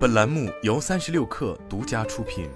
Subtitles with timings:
[0.00, 2.48] 本栏目由三十六氪独家出品。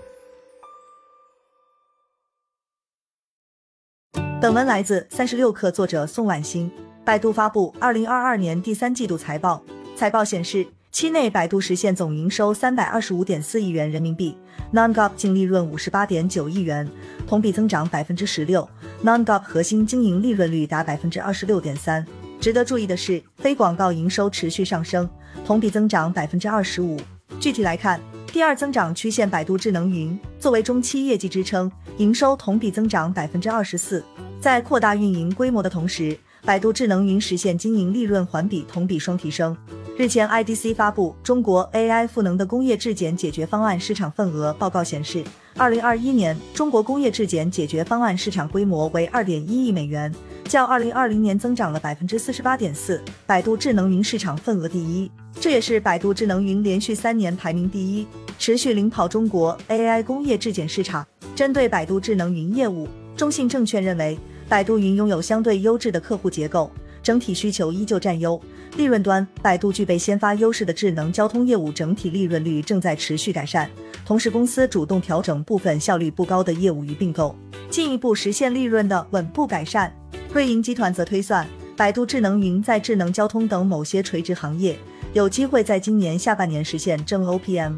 [4.41, 6.73] 本文来自三十六氪，作者宋婉欣。
[7.05, 9.63] 百度发布二零二二年第三季度财报，
[9.95, 14.35] 财报显示，期内百度实现总营收三百二十五点四亿元人民币
[14.73, 16.91] ，Non-GAAP 净利润五十八点九亿元，
[17.27, 18.67] 同比增长百分之十六
[19.05, 22.07] ，Non-GAAP 核心经营利润率达百分之二十六点三。
[22.41, 25.07] 值得注意的是，非广告营收持续上升，
[25.45, 26.99] 同比增长百分之二十五。
[27.41, 34.03] 具体来看，第二增长曲线百度智能云作为中期业绩支撑，营收同比增长百分之二十四。
[34.41, 39.57] 在扩大运营规模的同时，百度智能云实现经营利润环比、同比双提升。
[39.97, 45.23] 日前，IDC 发布《中国 AI 赋能的工业质检解决方案市场份额报告》显示，
[45.57, 50.13] 二零二一年中国工业质检解决方案市场规模为二点一亿美元，
[50.45, 53.01] 较二零二零年增长了百分之四十八点四。
[53.27, 55.09] 百度智能云市场份额第一。
[55.41, 58.07] 这也是百度智能云连续三年排名第一，
[58.39, 61.07] 持续领跑中国 AI 工业质检市场。
[61.35, 64.17] 针对百度智能云业务，中信证券认为，
[64.49, 66.71] 百度云拥有相对优质的客户结构，
[67.03, 68.41] 整体需求依旧占优。
[68.77, 73.69] 利润端，百度具备先发优势的智能交通业务，整体利润率正在持续改善。
[74.07, 77.37] 同时，公司主动调整部分效率不高的业务与并购，
[77.69, 79.93] 进一步实现利润的稳步改善。
[80.33, 84.77] 瑞银集团则推算，百度智能云在智能交通等某些垂直行业。
[85.15, 87.75] 有机会在今年下半年实现正 OPM。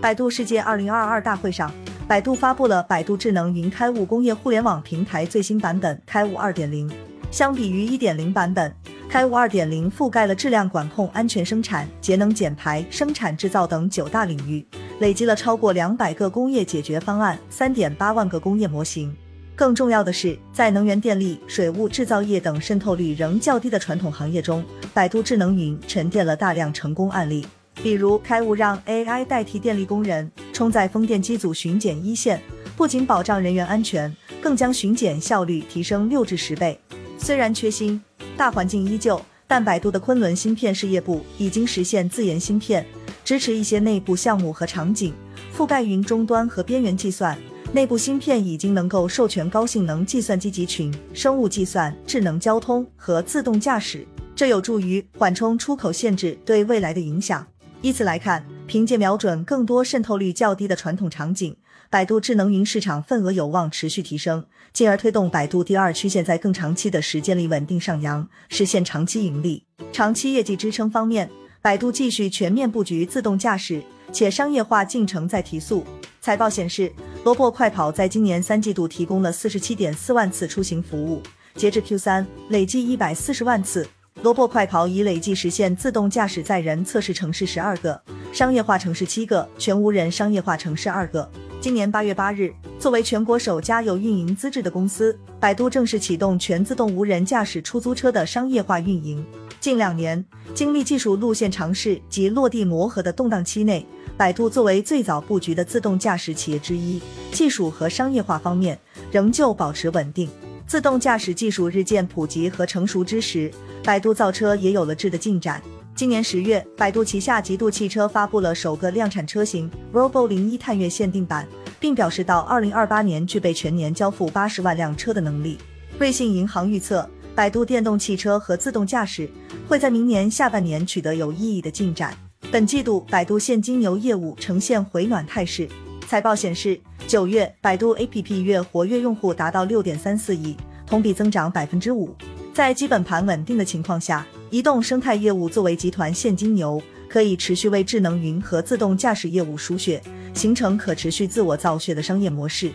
[0.00, 1.72] 百度世界二零二二大会上，
[2.08, 6.90] 百度发布了百度智能云开悟工业互联网平台最新版本开悟二点零。
[7.30, 8.74] 相比于一点零版本，
[9.08, 14.66] 开悟二点零覆盖了质量管控、安全生产、节能减排、生产制造等九大领域，
[14.98, 19.14] 累积了超过两百个工业解决方案，三点八万个工业模型。
[19.60, 27.46] 更重要的是，在能源电力、水务制造业等渗透率仍较低的传统行业中，百度智能云沉淀了大量成功案例。
[27.82, 32.40] 比如，开悟让 AI 代替电力工人冲在风电机组巡检一线，
[32.74, 36.80] 不仅保障人员安全，更将巡检效率提升六至十倍。
[37.18, 38.00] 虽然缺芯，
[38.38, 42.86] 大环境依旧，但百度的昆仑芯片事业部已经实现自研芯片，
[43.22, 45.12] 支持一些内部项目和场景，
[45.54, 47.36] 覆盖云终端和边缘计算。
[47.72, 54.04] 内部芯片已经能够授权高性能计算机集群、生物计算、智能交通和自动驾驶，
[54.34, 57.46] 这有助于缓冲出口限制对未来的影响。
[57.80, 61.56] 依此来看，凭借瞄准更多渗透率较低的传统场景，
[61.88, 69.64] 百度智能云市场份额有望持续提升，进而推动百度第二曲线在更长期的时间里稳定上扬，实现长期盈利。
[69.92, 71.30] 长期业绩支撑方面，
[71.62, 75.84] 百度继续全面布局自动驾驶，且商业化进程在提速。
[76.20, 76.92] 财报显示，
[77.22, 81.22] 萝卜快跑在今年三季度提供了四十七点四万次出行服务，
[81.54, 83.86] 截至 Q 三累计一百四十万次。
[84.22, 88.00] 萝卜快跑已累计实现自动驾驶载人测试城市十二个，
[88.32, 91.30] 商业化城市七个，全无人商业化城市二个。
[91.60, 99.22] 今年八月八日，作为全国首家有运营资质的公司，百度正式启动全自动无人驾驶出租车的商业化运营。
[99.60, 103.86] 近两年，经历技术路线尝试及落地磨合的动荡期内。
[104.20, 107.00] 百度作为最早布局的自动驾驶企业之一，
[107.32, 108.78] 技术和商业化方面
[109.10, 110.28] 仍旧保持稳定。
[110.66, 113.50] 自动驾驶技术日渐普及和成熟之时，
[113.82, 115.62] 百度造车也有了质的进展。
[115.94, 121.48] 今年十月，百度旗下极度汽车发布了首个量产车型 Robo 零一探月限定版，
[121.80, 125.56] 并表示到二零二八年具备全年交付八十万辆车的能力。
[125.98, 129.26] 瑞信银行预测，百度电动汽车和自动驾驶
[129.66, 132.14] 会在明年下半年取得有意义的进展。
[132.52, 135.68] 本季度，百度现金流业务呈现回暖态势。
[136.08, 142.12] 财报显示，九月百度 APP 月活跃用户达到六点三四亿，同比增长百分之五。
[142.52, 150.02] 在基本盘稳定的情况下，移动生态业务作为集团现金流，可以持续为智能云和自动驾驶业务输血，
[150.34, 152.72] 形成可持续自我造血的商业模式。